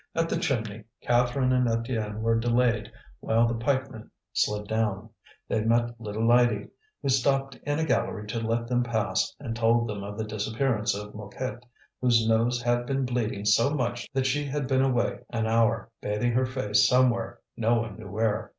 [0.15, 5.11] At the chimney Catherine and Étienne were delayed while the pikemen slid down.
[5.47, 6.69] They met little Lydie,
[7.03, 10.95] who stopped in a gallery to let them pass, and told them of the disappearance
[10.95, 11.67] of Mouquette,
[12.01, 16.31] whose nose had been bleeding so much that she had been away an hour, bathing
[16.31, 18.49] her face somewhere, no one knew where.